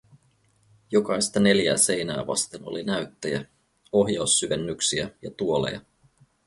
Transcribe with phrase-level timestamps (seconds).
[0.91, 3.45] Jokaista neljää seinää vasten oli näyttöjä,
[3.91, 5.81] ohjaussyvennyksiä ja tuoleja.